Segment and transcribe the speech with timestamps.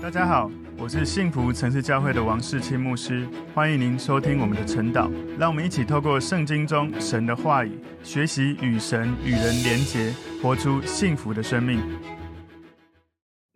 [0.00, 0.48] 大家好，
[0.78, 5.10] 我是幸福城市教会的王世清牧师，欢迎您收听我们的晨祷。
[5.36, 7.72] 让我们一起透过圣经中神的话语，
[8.04, 11.82] 学习与神与人连结，活出幸福的生命。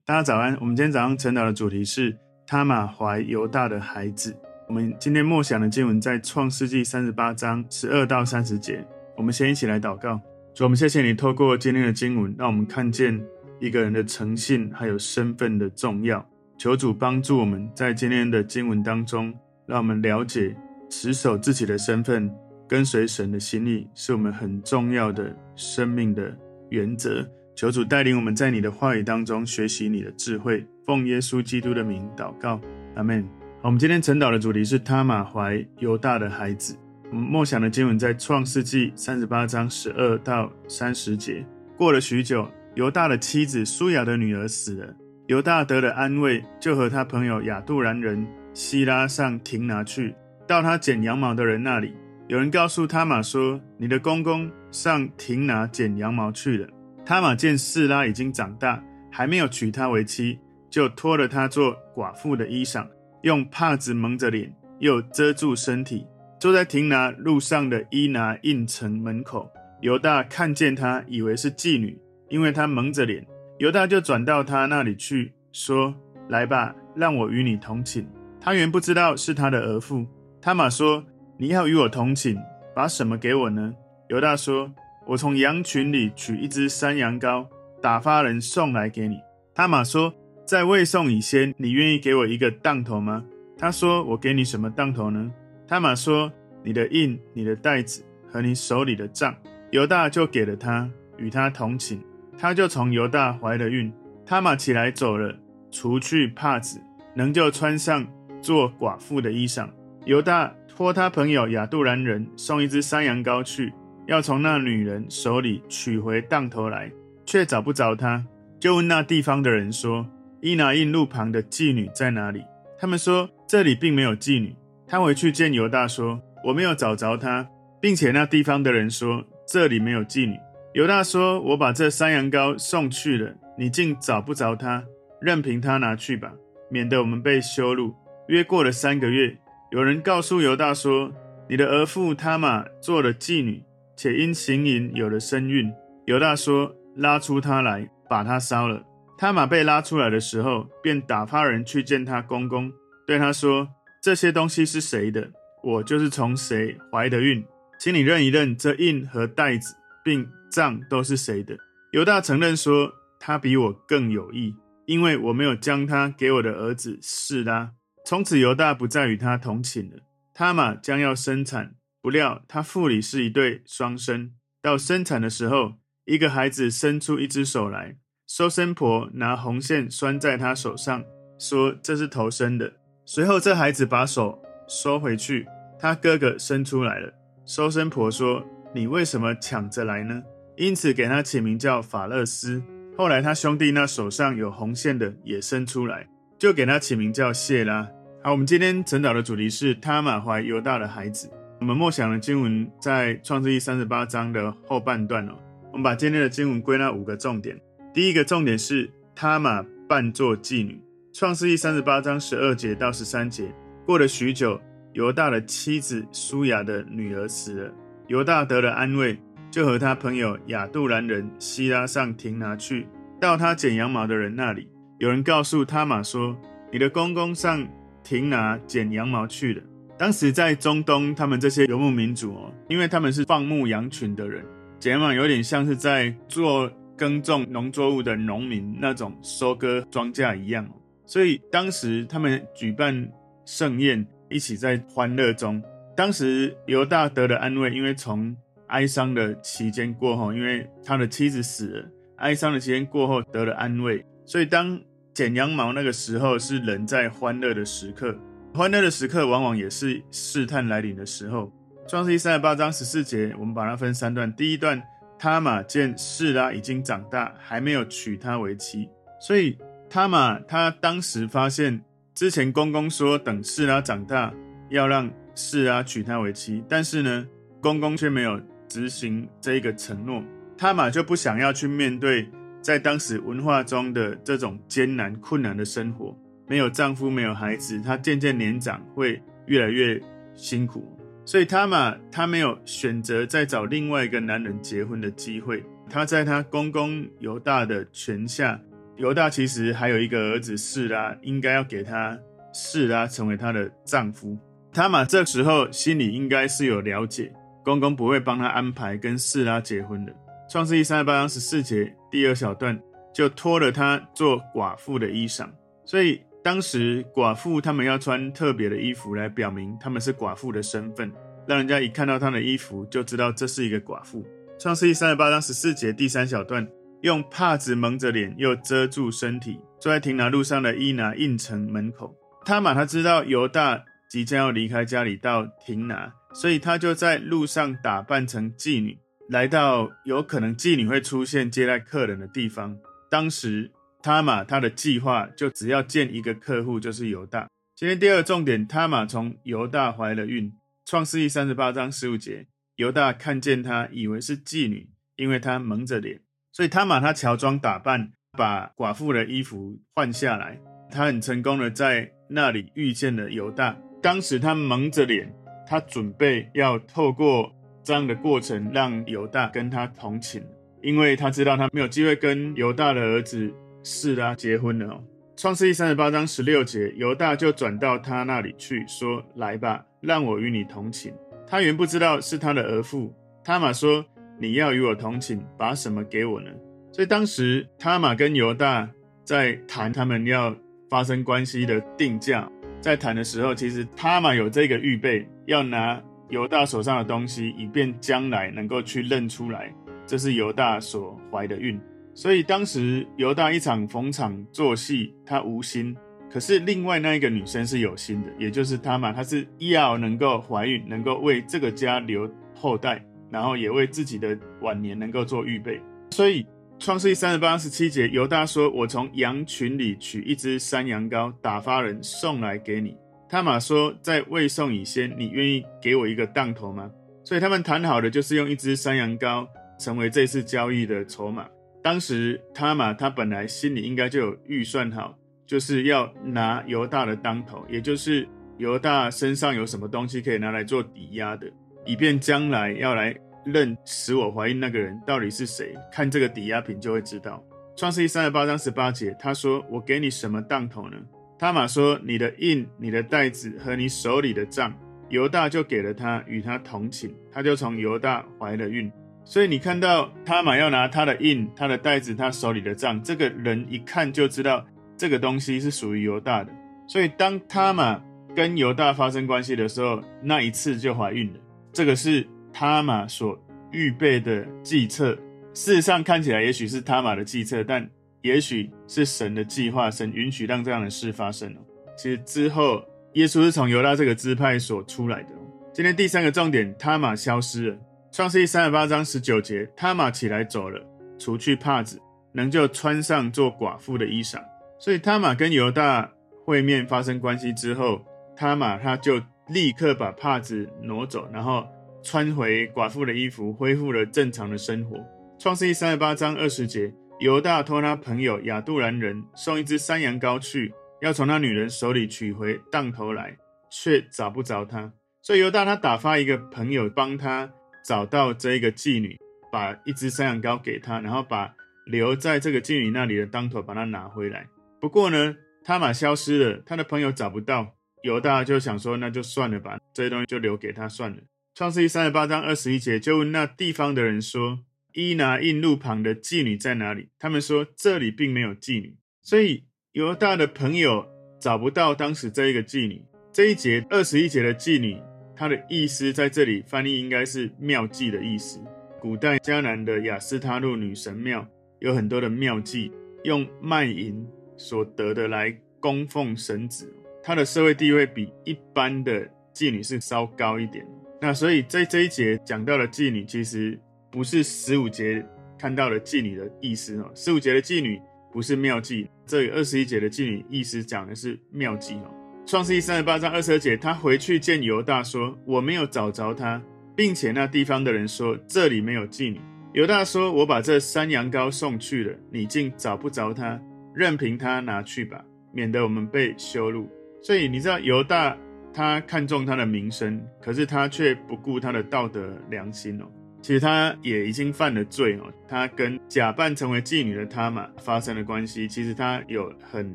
[0.04, 2.14] 大家早安，我们今天早上晨祷的主题是
[2.44, 4.36] 他玛怀犹大的孩子。
[4.68, 8.84] 我们今天默想的经文在创世纪三十八章十二到三十节。
[9.16, 10.20] 我们先一起来祷告，
[10.54, 13.18] 主，我们谢谢你透过今天的经文，让我们看见
[13.60, 16.26] 一个人的诚信还有身份的重要。
[16.62, 19.34] 求主帮助我们在今天的经文当中，
[19.66, 20.56] 让我们了解
[20.88, 22.32] 持守自己的身份，
[22.68, 26.32] 跟随神的心意，是我们很重要的生命的
[26.70, 27.28] 原则。
[27.56, 30.64] 求主带领我们在你的话语当中学习你的智慧。
[30.86, 32.60] 奉耶稣基督的名祷告，
[32.94, 33.28] 阿门。
[33.60, 36.76] 我们今天晨祷的主题是他玛怀犹大的孩子。
[37.10, 41.44] 我们默想的经文在创世纪三十八章十二到三十节。
[41.76, 44.94] 过了许久，犹大的妻子书亚的女儿死了。
[45.26, 50.14] 犹大得了安慰，就和他朋友亚杜兰人希拉上亭拿去，
[50.46, 51.94] 到他剪羊毛的人那里。
[52.26, 56.68] 有人告诉他玛说：“你的公公上亭拿剪羊毛去了。”
[57.04, 60.38] 他玛见示拉已经长大，还没有娶她为妻，
[60.70, 62.86] 就脱了她做寡妇的衣裳，
[63.22, 66.06] 用帕子蒙着脸，又遮住身体，
[66.38, 69.50] 坐在亭拿路上的伊拿印城门口。
[69.80, 73.26] 犹大看见她，以为是妓女，因为她蒙着脸。
[73.62, 75.94] 犹大就转到他那里去，说
[76.28, 78.04] ：“来吧，让我与你同寝。”
[78.42, 80.04] 他原不知道是他的儿父。
[80.40, 81.04] 他玛说
[81.38, 82.36] ：“你要与我同寝，
[82.74, 83.72] 把什么给我呢？”
[84.10, 84.72] 犹大说
[85.06, 87.46] ：“我从羊群里取一只山羊羔，
[87.80, 89.20] 打发人送来给你。”
[89.54, 90.12] 他玛说
[90.44, 93.22] ：“在未送以先，你愿意给我一个当头吗？”
[93.56, 95.30] 他说：“我给你什么当头呢？”
[95.68, 96.32] 他玛说
[96.64, 99.32] ：“你的印、你的袋子和你手里的杖。”
[99.70, 102.02] 犹大就给了他，与他同寝。
[102.42, 103.92] 他就从犹大怀了孕，
[104.26, 105.32] 他玛起来走了，
[105.70, 106.80] 除去帕子，
[107.14, 108.04] 仍旧穿上
[108.40, 109.68] 做寡妇的衣裳。
[110.06, 113.72] 犹大托他朋友亚杜兰人送一只山羊羔去，
[114.08, 116.90] 要从那女人手里取回当头来，
[117.24, 118.26] 却找不着他，
[118.58, 120.04] 就问那地方的人说
[120.42, 122.42] ：“伊拿印路旁的妓女在哪里？”
[122.76, 124.56] 他们说：“这里并没有妓女。”
[124.88, 127.46] 他回去见犹大说：“我没有找着她，
[127.80, 130.36] 并且那地方的人说：这里没有妓女。”
[130.74, 134.82] 犹大说：“我把这山羊羔送去了，你竟找不着他，
[135.20, 136.32] 任凭他拿去吧，
[136.70, 137.94] 免得我们被羞辱。”
[138.28, 139.36] 约过了三个月，
[139.70, 141.12] 有人告诉犹大说
[141.46, 143.62] ：“你的儿妇他玛做了妓女，
[143.94, 145.70] 且因行淫有了身孕。”
[146.06, 148.82] 犹大说：“拉出他来，把他烧了。”
[149.18, 152.72] 他玛被拉出来的时候，便打发人去见他公公，
[153.06, 153.68] 对他说
[154.02, 155.30] ：“这些东西是谁的？
[155.62, 157.44] 我就是从谁怀的孕，
[157.78, 161.56] 请你认一认这印和袋子。”并杖都是谁的？
[161.92, 164.54] 犹大承认说，他比我更有义，
[164.86, 167.72] 因为我没有将他给我的儿子示拉。
[168.04, 169.98] 从此犹大不再与他同寝了。
[170.34, 174.32] 他玛将要生产，不料他腹里是一对双生。
[174.60, 175.74] 到生产的时候，
[176.06, 177.96] 一个孩子伸出一只手来，
[178.26, 181.04] 收生婆拿红线拴在他手上，
[181.38, 182.72] 说这是头生的。
[183.04, 185.46] 随后这孩子把手收回去，
[185.78, 187.12] 他哥哥生出来了。
[187.44, 188.44] 收生婆说。
[188.74, 190.22] 你为什么抢着来呢？
[190.56, 192.62] 因此给他起名叫法勒斯。
[192.96, 197.86] 后来他兄弟那手上有红线的也生出来，就给他起名叫谢拉。
[198.22, 201.30] 好，我们今天晨祷的主题是他玛怀犹大的孩子。
[201.60, 205.32] 我们默想的经文在创世记三十八章的后半段哦。
[205.70, 207.60] 我们把今天的经文归纳五个重点。
[207.92, 210.80] 第一个重点是他玛扮作妓女。
[211.12, 213.52] 创世记三十八章十二节到十三节，
[213.84, 214.58] 过了许久，
[214.92, 217.74] 犹大的妻子舒雅的女儿死了。
[218.12, 219.18] 犹大得了安慰，
[219.50, 222.86] 就和他朋友亚杜兰人希拉上亭拿去，
[223.18, 224.68] 到他剪羊毛的人那里。
[224.98, 226.36] 有人告诉他玛说
[226.70, 227.66] ：“你的公公上
[228.04, 229.62] 亭拿剪羊毛去了。”
[229.96, 234.44] 当时在中东，他们这些游牧民族哦，因为他们是放牧羊群的人，
[234.78, 240.68] 剪羊毛有点像是在做耕种农作物的农民那种收割庄稼一样，
[241.06, 243.10] 所以当时他们举办
[243.46, 245.62] 盛宴，一起在欢乐中。
[245.94, 248.34] 当时犹大得了安慰，因为从
[248.68, 254.80] 哀伤的期间过后，因为他的妻子死了，哀伤的期间过后得了安慰，所以当
[255.12, 258.16] 剪羊毛那个时候是人在欢乐的时刻，
[258.54, 261.52] 欢乐的时刻往往也是试探来临的时候。
[261.86, 264.34] 创世记三十八章十四节，我们把它分三段。
[264.34, 264.82] 第一段，
[265.18, 268.88] 他玛见示拉已经长大，还没有娶她为妻，
[269.20, 269.58] 所以
[269.90, 271.82] 他玛他当时发现
[272.14, 274.32] 之前公公说等示拉长大
[274.70, 275.12] 要让。
[275.34, 277.26] 是啊，娶她为妻，但是呢，
[277.60, 280.22] 公公却没有执行这一个承诺。
[280.58, 282.28] 他嘛就不想要去面对
[282.60, 290.00] 在当时文化中的这种艰难困难的生活，没有丈夫，没有孩子，她渐渐年长，会越来越
[290.34, 290.96] 辛苦。
[291.24, 295.64] 所以他嘛，她没有选择再找另外一个男人结婚的机会。
[295.88, 298.60] 她在她公公犹大的权下，
[298.96, 302.16] 犹大其实还有一个儿子示拉，应该要给他
[302.52, 304.38] 示拉成为她的丈夫。
[304.72, 307.32] 塔玛这时候心里应该是有了解，
[307.62, 310.12] 公公不会帮他安排跟示拉结婚的。
[310.50, 312.80] 创世记三十八章十四节第二小段
[313.14, 315.48] 就脱了他做寡妇的衣裳，
[315.84, 316.20] 所以。
[316.44, 321.08] 当时寡妇他们要穿特别的衣服来表明他们是寡妇的身份，
[321.46, 324.26] 让人家一看到她的衣服就知道这是一个寡妇。
[324.58, 326.66] 创世记三十八章十四节第三小段，
[327.02, 332.12] 用帕子蒙着脸，又遮住身体，坐在亭拿路上的伊拿印城门口。
[332.44, 333.80] 他玛他知道犹大
[334.12, 338.98] 即将要离开家里到亭拿，所以他就在路上打扮成妓女，
[339.30, 342.76] 来到有可能妓女会出现接待客人的地方。
[343.10, 343.72] 当时。
[344.04, 347.48] 他玛他的计划就只要见一个客户，就是犹大。
[347.76, 350.52] 今天第二重点，他玛从犹大怀了孕。
[350.84, 356.20] 创世记三十八章十五节，犹大看见他，以为是妓女，因为他蒙着脸，
[356.50, 360.58] 所以他玛他乔装打扮，把寡妇的衣服换下来。
[360.90, 363.78] 他很成功的在那里遇见了犹大。
[364.02, 365.32] 当时他蒙着脸，
[365.66, 367.50] 他准备要透过
[367.82, 370.42] 这样的过程让犹大跟他同寝，
[370.82, 373.50] 因为他知道他没有机会跟犹大的儿子。
[373.84, 375.02] 示拉结婚了。
[375.36, 381.12] 创世记三十八章十六节，犹大就转到他那里去，说：“来吧，让我与你同寝。”
[381.44, 383.12] 他原不知道是他的儿父。
[383.42, 384.04] 他玛说
[384.38, 386.48] ：“你要与我同寝，把什么给我呢？”
[386.94, 388.88] 所以当时他玛跟犹大
[389.24, 390.54] 在谈他们要
[390.88, 392.48] 发生关系的定价，
[392.82, 399.72] 在谈的时候，其实他嘛有这个预备，要拿犹大手上的东西，以便将来能够去认出来，
[400.04, 401.80] 这是犹大所怀的孕。
[402.12, 405.94] 所以当时犹大一场逢场作戏，他无心；
[406.28, 413.00] 可是另外那一个女生是有心的，也就是他嘛，她是要能够怀孕，能够为这个家留后代，
[413.30, 415.80] 然后也为自己的晚年能够做预备。
[416.10, 416.44] 所以
[416.82, 422.96] 创世记三十八十七节，犹大说：“我从羊群里取一只山羊羔，打发人送来给你。”
[423.30, 426.90] 他玛说：“在未送以先，你愿意给我一个当头吗？”
[427.22, 429.46] 所以他们谈好的就是用一只山羊羔
[429.78, 431.46] 成为这次交易的筹码。
[431.84, 438.28] 当时他玛他本来心里应该就有预算好，就是要拿犹大的当头，也就是
[438.58, 441.46] 犹大身上有什么东西可以拿来做抵押的，
[441.86, 443.14] 以便将来要来
[443.44, 447.42] 认使我怀孕那个人到底是谁，看这个抵押品就会知道。
[447.76, 450.96] 创世记三十八章十八节，他说：“我给你什么当头呢？”
[451.38, 454.72] 他玛说：“你的印、你的袋子和你手里的账。”
[455.08, 458.90] 犹大就给了他，与他同寝，他就从犹大怀了孕。
[459.24, 464.64] 所以你看到他玛要拿他的印、他的袋子、他手里的账，这个人一看就知道
[464.96, 466.50] 这个东西是属于犹大的。
[466.88, 468.02] 所以当他玛
[468.34, 471.40] 跟犹大发生关系的时候，那一次就怀孕了。
[471.72, 473.38] 这个是他玛所
[473.70, 475.16] 预备的计策。
[475.54, 477.88] 事实上看起来也许是他玛的计策，但
[478.22, 481.54] 也许是神的计划，神允许让这样的事发生。
[481.96, 482.82] 其实之后
[483.14, 485.28] 耶稣是从犹大这个支派所出来的。
[485.72, 487.76] 今天第三个重点，他玛消失了。
[488.10, 490.78] 创世记三十八章十九节，他玛起来走了，
[491.18, 492.00] 除去帕子，
[492.32, 494.38] 能就穿上做寡妇的衣裳。
[494.78, 496.10] 所以他玛跟犹大
[496.44, 498.04] 会面发生关系之后，
[498.36, 501.66] 他玛他就立刻把帕子挪走，然后
[502.02, 504.98] 穿回寡妇的衣服，恢复了正常的生活。
[505.38, 513.36] 创世记三十八章二十节，犹大托他朋友亚杜兰人送一只山羊羔去，要从那女人手里取回当头来，
[513.70, 514.92] 却找不着他。
[515.22, 517.50] 所以犹大他打发一个朋友帮他。
[517.84, 519.18] 找到这一个妓女，
[519.50, 521.52] 把一只山羊羔给她，然后把
[521.84, 524.46] 留在这个妓女那里的当头把它拿回来。
[524.80, 531.16] 不过呢，他玛消失了，他的朋友找不到，犹大就想说，那就算了吧，这些东西就留给他算了。
[531.54, 534.60] 创世记三十八章二十一节，就问那地方的人说
[534.94, 541.06] ：“伊拿印路旁的妓女在哪里？”他们说：“这里并没有妓女。”所以犹大的朋友
[541.38, 543.04] 找不到当时这一个妓女。
[543.30, 544.98] 这一节二十一节的妓女。
[545.34, 548.58] 它的意思在这里翻译应该是妙妓的意思。
[549.00, 551.46] 古代迦南的雅斯他路女神庙
[551.80, 552.92] 有很多的妙妓，
[553.24, 554.24] 用卖淫
[554.56, 560.86] 所得的来供奉神子，她的社会地位比一般的妓女是稍高一点。
[561.22, 563.78] 那所以在这一节讲到的妓女，其实
[564.10, 565.24] 不是十五节
[565.56, 567.08] 看到的妓女的意思哦。
[567.14, 568.00] 十五节的妓女
[568.32, 572.12] 不是妙妓，这里二十一节的妓女意思讲的是妙妓哦。
[572.44, 576.60] 创世记三十八章二十二节，他回去见犹大说：“我没有找着他，
[576.96, 579.40] 并且那地方的人说这里没有妓女。”
[579.74, 583.62] 犹大说：“我把这山羊羔送去了，你竟找不着他，
[583.94, 585.24] 任凭他拿去吧。”
[585.54, 586.90] 免得我们被羞辱。
[587.22, 588.36] 所以你知道犹大
[588.74, 593.04] 他看重他的名声，可是他却不顾他的道德良心哦。
[593.40, 595.32] 其实他也已经犯了罪哦。
[595.48, 599.92] 他跟假扮成为妓女的他嘛发生了关系，其实他有很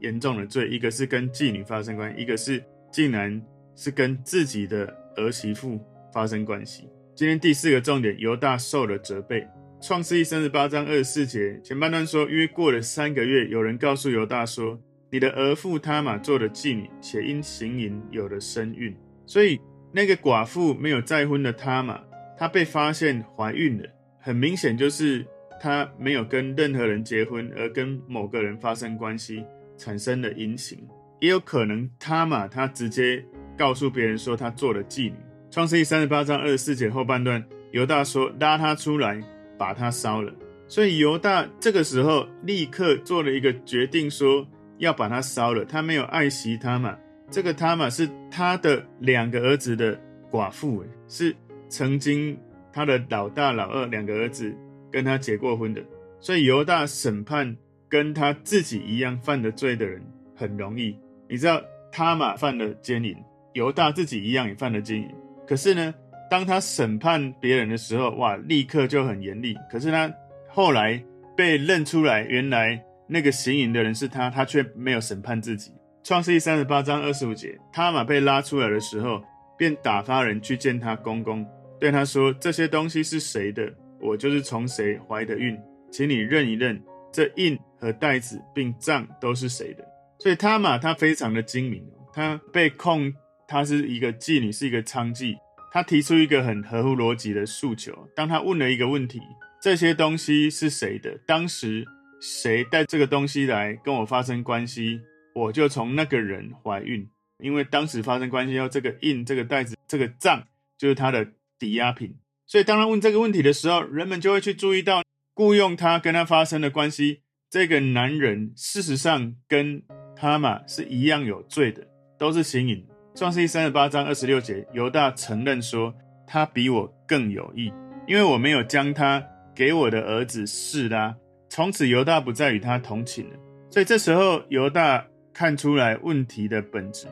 [0.00, 2.62] 严重的罪，一个是跟妓女发生关系，一个是
[2.92, 3.42] 竟然
[3.74, 4.86] 是跟自己的
[5.16, 5.80] 儿媳妇
[6.12, 6.88] 发生关系。
[7.14, 9.46] 今天第四个重点，犹大受了责备。
[9.80, 14.80] 创世记三十八章二十四节前半段说，约过了三个月，有人告诉犹大说。
[15.10, 19.58] 你的儿妇他玛做了妓女，且因行淫有了身孕，所以
[19.90, 21.98] 那个寡妇没有再婚的他玛，
[22.36, 23.88] 她被发现怀孕了。
[24.20, 25.24] 很明显就是
[25.58, 29.42] 她没有跟任何人结婚，而跟某个人发生关系，
[29.78, 30.78] 产生了淫行。
[31.20, 33.24] 也有可能他玛她直接
[33.56, 35.14] 告诉别人说她做了妓女。
[35.50, 39.18] 创世记三十八章二十四节后半段，犹大说拉她出来，
[39.56, 40.30] 把她烧了。
[40.66, 44.46] 所以犹大这个时候立刻做了一个决定说。
[44.78, 46.96] 要把他烧了，他没有爱惜他嘛。
[47.30, 49.98] 这个他嘛是他的两个儿子的
[50.30, 51.34] 寡妇，是
[51.68, 52.38] 曾经
[52.72, 54.54] 他的老大、老二两个儿子
[54.90, 55.82] 跟他结过婚的。
[56.20, 57.54] 所以犹大审判
[57.88, 60.02] 跟他自己一样犯的罪的人
[60.34, 60.96] 很容易。
[61.28, 63.14] 你知道他嘛犯了奸淫，
[63.52, 65.08] 犹大自己一样也犯了奸淫。
[65.46, 65.94] 可是呢，
[66.30, 69.54] 当他审判别人的时候，哇，立刻就很严厉。
[69.70, 70.10] 可是他
[70.48, 71.04] 后来
[71.36, 72.82] 被认出来，原来。
[73.08, 75.72] 那个行淫的人是他，他却没有审判自己。
[76.04, 79.22] 创世记三十八章二十五节，他玛被拉出来的时候，
[79.58, 81.46] 便打发人去见他公公，
[81.80, 83.70] 对他说：“这些东西是谁的？
[84.00, 85.58] 我就是从谁怀的孕，
[85.90, 86.80] 请你认一认，
[87.12, 89.84] 这印和袋子并账都是谁的。”
[90.20, 93.12] 所以他玛他非常的精明，他被控
[93.46, 95.36] 他是一个妓女，是一个娼妓。
[95.70, 98.08] 他提出一个很合乎逻辑的诉求。
[98.16, 99.20] 当他问了一个问题
[99.60, 101.84] ：“这些东西是谁的？”当时。
[102.20, 105.00] 谁带这个东西来跟我发生关系，
[105.34, 107.08] 我就从那个人怀孕。
[107.38, 110.44] 因为当时发生关系后，这个印、这个袋子、这个账
[110.76, 112.16] 就是他的抵押品。
[112.46, 115.02] 所以当他问这个问题的时候，人们就会去注意到
[115.34, 117.20] 雇佣他跟他发生的关系。
[117.48, 119.82] 这个男人事实上跟
[120.16, 121.86] 他嘛是一样有罪的，
[122.18, 122.84] 都是行淫。
[123.14, 125.94] 创世记三十八章二十六节，犹大承认说
[126.26, 127.72] 他比我更有义，
[128.06, 131.14] 因为我没有将他给我的儿子示拉。
[131.48, 133.36] 从此犹大不再与他同寝了，
[133.70, 137.06] 所以这时候犹大看出来问题的本质。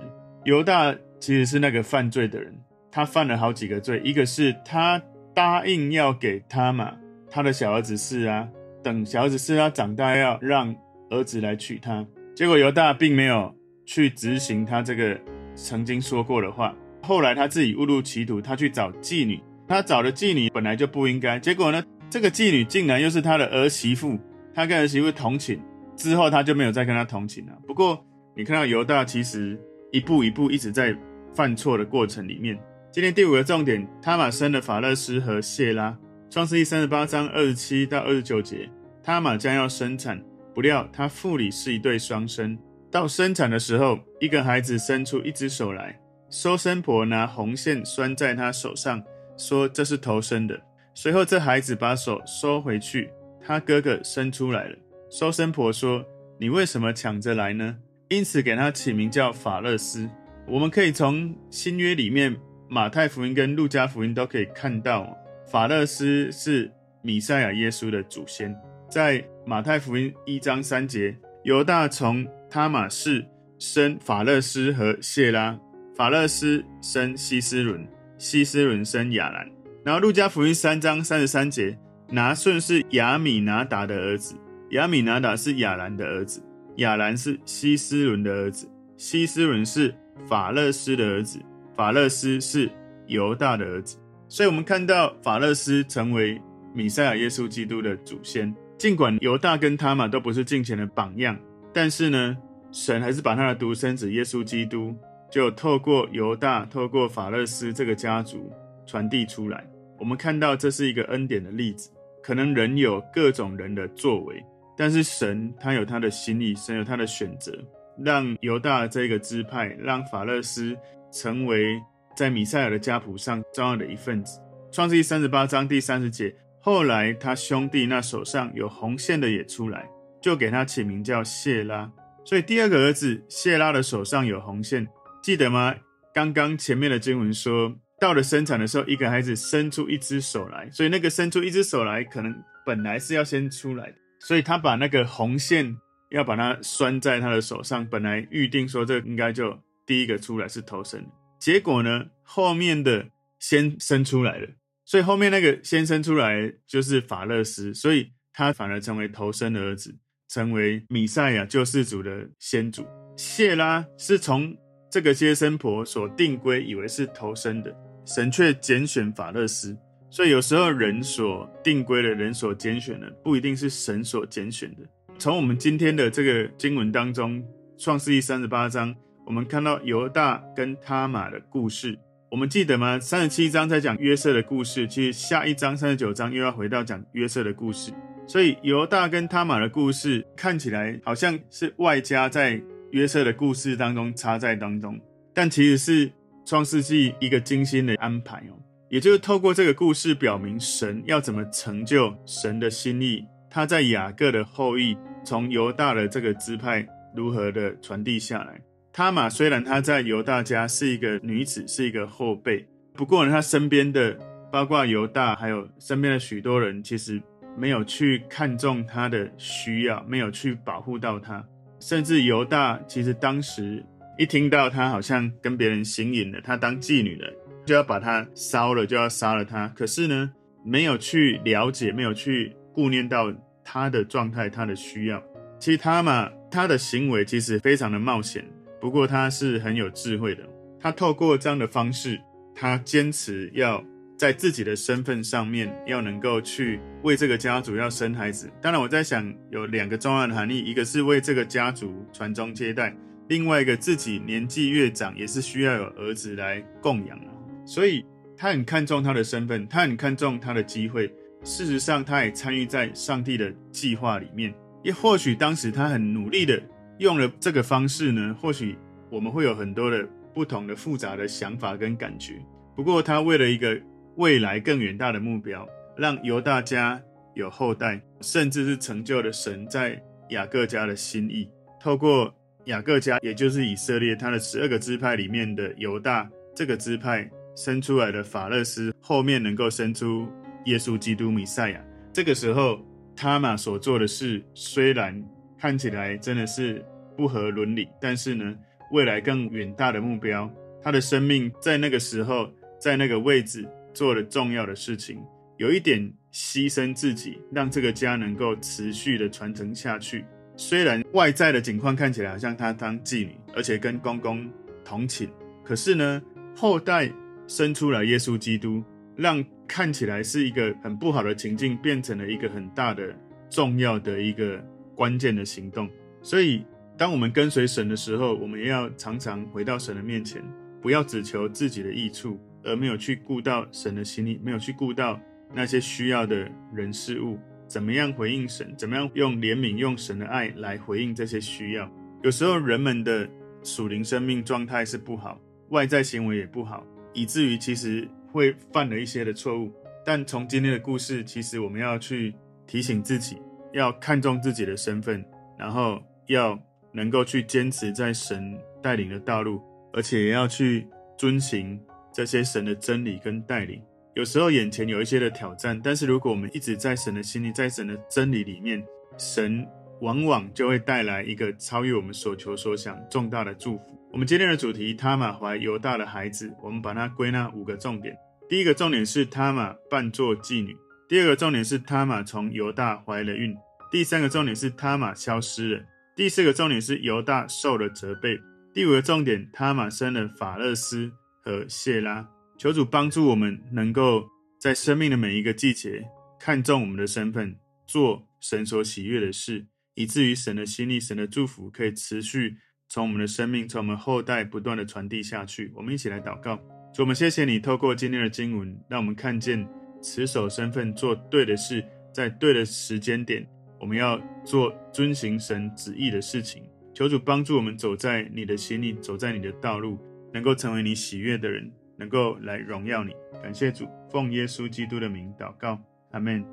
[0.45, 2.55] 犹大其实是那个犯罪的人，
[2.91, 5.03] 他犯了好几个罪，一个是他
[5.35, 6.95] 答应要给他嘛
[7.31, 8.47] 他的小儿子是啊，
[8.83, 10.75] 等小儿子是他长大要让
[11.11, 15.19] 儿子来娶她，结果犹大并没有去执行他这个
[15.55, 16.75] 曾经说过的话。
[17.03, 21.83] 后来他自己误入歧途，他去找妓女，他找的妓女本来就不应该，结果呢？
[22.09, 24.17] 这个妓女竟然又是他的儿媳妇，
[24.57, 25.61] 他跟儿媳妇同寝
[25.99, 27.53] 之后，他就没有再跟他同寝了。
[27.67, 28.03] 不过，
[28.35, 29.61] 你看到犹大其实
[29.93, 30.97] 一步一步一直在
[31.35, 32.59] 犯错的过程里面。
[32.91, 35.95] 今天第五个重点，他玛生了法勒斯和谢拉。
[36.31, 38.67] 创世记三十八章二十七到二十九节，
[39.03, 40.19] 他玛将要生产，
[40.55, 42.59] 不料他腹里是一对双生。
[42.91, 49.03] 到生产的时候，一个孩子伸出一只手来，收生婆拿红线拴在他手上，
[49.37, 50.59] 说这是头生的。
[50.95, 53.11] 随后，这孩子把手收回去，
[53.47, 54.77] 他哥哥生出来了。
[55.09, 56.05] 收生婆说
[56.41, 57.77] ：“你为什么抢着来呢？”
[58.11, 60.09] 因此给他起名叫法勒斯。
[60.49, 62.37] 我们可以从新约里面，
[62.69, 66.71] 马太福音跟路加福音都可以看到，法勒斯是
[67.03, 68.55] 米赛亚耶稣的祖先。
[68.91, 73.25] 在马太福音一章三节，犹大从他玛氏
[73.59, 75.59] 生法勒斯和谢拉，
[75.97, 77.87] 法勒斯生希斯伦，
[78.19, 79.49] 希斯伦生亚兰。
[79.85, 81.77] 然后，路加福音三章三十三节，
[82.09, 84.35] 拿顺是亚米拿达的儿子，
[84.71, 86.41] 亚米拿达是亚兰的儿子，
[86.77, 89.95] 亚兰是希斯伦的儿子，希斯伦是
[90.29, 91.41] 法勒斯的儿子，
[91.75, 92.71] 法勒斯是
[93.07, 93.99] 犹大的儿子。
[94.29, 96.41] 所以，我们看到法勒斯成为
[96.75, 98.55] 米赛亚耶稣基督的祖先。
[98.77, 101.37] 尽管犹大跟他玛都不是敬虔的榜样，
[101.73, 102.37] 但是呢，
[102.71, 104.95] 神还是把他的独生子耶稣基督，
[105.31, 108.53] 就透过犹大，透过法勒斯这个家族
[108.85, 109.65] 传递出来。
[109.99, 111.89] 我们看到这是一个恩典的例子，
[112.27, 114.45] 可能人有各种人的作为，
[114.77, 117.57] 但是神他有他的心意，神有他的选择，
[118.05, 120.77] 让犹大这个支派，让法勒斯
[121.13, 121.81] 成为
[122.17, 124.41] 在米赛尔的家谱上重要的一份子。
[124.73, 129.89] 创世记三十八章第三十节，后来他兄弟那手上有红线的也出来，
[130.21, 131.89] 就给他起名叫谢拉。
[132.25, 134.85] 所以第二个儿子谢拉的手上有红线，
[135.23, 135.77] 记得吗？
[136.13, 137.77] 刚刚前面的经文说。
[137.99, 142.35] 到了生产的时候，一个孩子伸出一只手来，所以那个伸出一只手来，可能
[142.65, 145.77] 本来是要先出来的，所以他把那个红线
[146.11, 147.87] 要把它拴在他的手上。
[147.87, 151.07] 本来预定说这应该就第一个出来是头生，
[151.41, 153.07] 结果呢，后面的
[153.39, 154.49] 先生出来了，
[154.85, 159.97] 所以后面那个先生出来就是法勒斯，所以他反而成为头生的儿子，
[160.29, 162.87] 成为米赛亚救世主的先祖。
[163.17, 164.55] 谢拉是从
[164.97, 167.71] 这个接生婆所定规，以为是头生的，
[168.07, 169.77] 神却拣选法勒斯。
[170.09, 174.77] 所以有时候人所定规的，人所拣选的，不一定是神所拣选的。
[175.19, 177.39] 从我们今天的这个经文当中，
[177.77, 181.99] 《创世记》三十八章，我们看到犹大跟他玛的故事。
[182.31, 182.99] 我们记得吗？
[182.99, 187.93] 三十七章在讲约瑟的故事，其实下一章三十九章又要回到讲约瑟的故事。
[188.27, 192.59] 所以犹大跟他玛的故事看起来好像是外加在
[192.97, 194.99] 约瑟的故事当中插在当中，
[195.35, 196.11] 但其实是
[196.47, 198.57] 创世纪一个精心的安排哦。
[198.89, 203.23] 也就是透过这个故事，表明神要怎么成就神的心意。
[203.51, 208.59] 他在雅各的后裔，从犹大的这个支派如何的传递下来。
[208.95, 214.17] 他玛虽然他在犹大家是一个女子，是一个后辈，不过呢，他身边的
[214.51, 217.21] 包括犹大，还有身边的许多人，其实
[217.59, 221.45] 没有去看重他的需要，没有去保护到他。
[221.89, 223.81] 甚至犹大其实当时
[224.19, 227.33] 一听到他好像跟别人行淫了，他当妓女了。
[227.65, 229.69] 就要把他烧了，就要杀了他。
[229.69, 230.33] 可是呢，
[230.65, 235.23] 没有去了解，没有去顾念到他的状态，他的需要。
[235.61, 238.45] 其实他嘛，他的行为其实非常的冒险，
[238.81, 240.43] 不过他是很有智慧的。
[240.81, 242.21] 他透过这样的方式，
[242.53, 243.81] 他坚持要
[244.17, 248.51] 在自己的身份上面要能够去为这个家族要生孩子。
[248.63, 252.97] 当然，我在想有两个重要的含义，一个是为这个家族传宗接代，
[253.29, 257.19] 另外一个自己年纪越长，也是需要有儿子来供养。
[257.67, 258.05] 所以
[258.37, 261.13] 他很看重他的身份，他很看重他的机会。
[261.43, 264.55] 事实上，他也参与在上帝的计划里面。
[264.83, 266.63] 也或许当时他很努力的
[266.99, 268.79] 用了这个方式呢，或许
[269.11, 272.35] 我们会有很多的不同的复杂的想法跟感觉。
[272.75, 273.81] 不过，他为了一个
[274.17, 277.01] 未来更远大的目标，让犹大家
[277.35, 281.49] 有后代，甚至是成就了神在雅各家的心意。
[281.81, 287.31] 透过雅各家，也就是以色列，他的十二个支派里面的犹大这个支派。
[287.59, 290.29] 生出来的法勒斯，后面能够生出
[290.67, 291.83] 耶稣基督弥赛亚。
[292.13, 292.79] 这个时候，
[293.17, 295.25] 他玛所做的事虽然
[295.59, 296.85] 看起来真的是
[297.17, 298.55] 不合伦理，但是呢，
[298.93, 300.53] 未来更远大的目标，
[300.83, 305.19] 他的生命在那个时候，在那个位置做了重要的事情，
[305.57, 310.23] 有一点牺牲自己，让这个家能够持续的传承下去。
[310.55, 314.47] 虽然外在的景况看起来好像他当妓女，而且跟公公
[314.85, 315.29] 同寝，
[315.65, 316.23] 可是呢，
[316.55, 317.11] 后代。
[317.49, 318.83] 生出了耶稣基督，
[319.15, 323.17] 让看起来是一个很不好的情境，变成了一个很大的、
[323.49, 324.61] 重要的一个
[324.97, 325.89] 关键的行动。
[326.23, 326.65] 所以，
[326.99, 330.43] 当我们跟随神的时候，我们也要常常回到神的面前，
[330.83, 335.19] 不要只求自己的益处，而没有去顾到神的心意，没有去顾到
[335.55, 337.39] 那些需要的人事物。
[337.69, 338.75] 怎么样回应神？
[338.77, 341.91] 怎么样用怜悯、用神的爱来回应这些需要？
[342.23, 343.29] 有时候人们的
[343.63, 346.87] 属灵生命状态是不好，外在行为也不好。
[347.13, 349.73] 以至于其实会犯了一些的错误，
[350.05, 352.35] 但从今天的故事，其实我们要去
[352.67, 353.39] 提醒自己，
[353.73, 355.25] 要看重自己的身份，
[355.59, 356.59] 然后要
[356.93, 360.87] 能够去坚持在神带领的道路，而且也要去
[361.19, 361.81] 遵行
[362.17, 363.83] 这些神的真理跟带领。
[364.15, 368.83] 有时候眼前有一些的挑战，但是如果我们一直在神的心里，在神的真理里面，
[369.19, 369.69] 神
[370.01, 373.85] 往往就会带来一个超越我们所求所想重大的祝福。
[374.11, 378.17] 我们今天的主题，他玛怀犹大的孩子，我们把它归纳五个重点。
[378.49, 380.73] 第一个重点是他玛扮作妓女；
[381.07, 383.53] 第二个重点是他玛从犹大怀了孕；
[383.91, 385.83] 第三个重点是他玛消失了；
[386.17, 388.39] 第四个重点是犹大受了责备；
[388.73, 391.13] 第五个重点，他玛生了法勒斯
[391.47, 392.29] 和谢拉。
[392.59, 394.29] 求主帮助我们，能够
[394.61, 396.05] 在生命的每一个季节
[396.41, 397.57] 看重我们的身份，
[397.87, 402.57] 做神所喜悦的事，以至于神的心意、神的祝福可以持续。
[402.89, 405.73] 从我们的生命，从我们后代不断的传递下去。
[405.77, 406.57] 我们一起来祷告，
[406.93, 409.65] 主，我们谢谢你，透过今天的经文，让我们看见
[410.03, 413.47] 持守身份，做对的事，在对的时间点，
[413.81, 416.63] 我们要做遵行神旨意的事情。
[416.95, 419.99] 求主帮助我们走在你的心里，走在你的道路，
[420.37, 423.17] 能够成为你喜悦的人，能够来荣耀你。
[423.43, 426.45] 感谢主，奉耶稣基督的名祷告，阿门。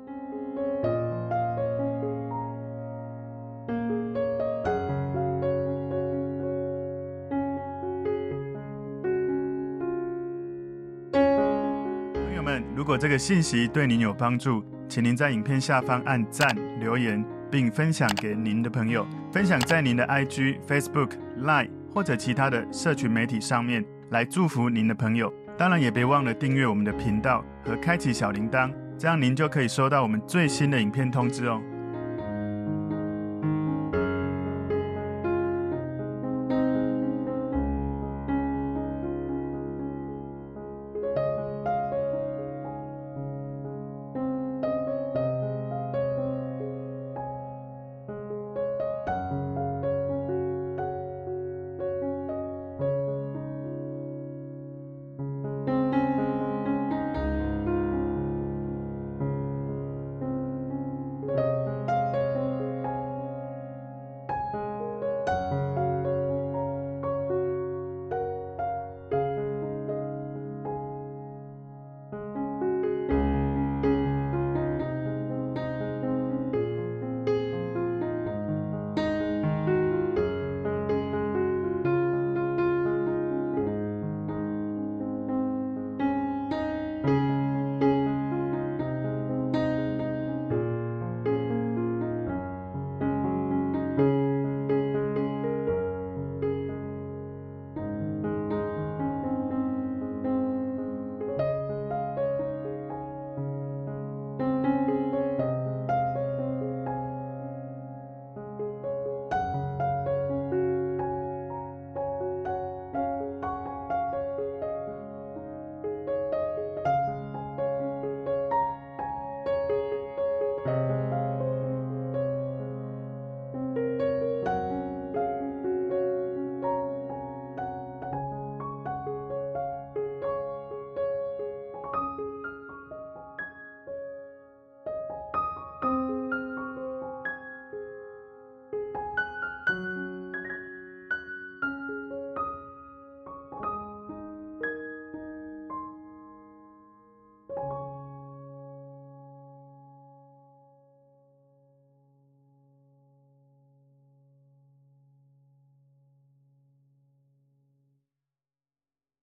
[12.14, 16.48] 朋友们如果这个信息对您有帮助，请您在影片下方按赞、
[16.80, 25.32] 留言，并分享给您的朋友，分享在您的 IG、Facebook、Line 或者其他的社群媒体上面，来祝福您的朋友。
[25.56, 31.62] 当然，也别忘了订阅我们的频道和开启小铃铛，这样您就可以收到我们最新的影片通知哦。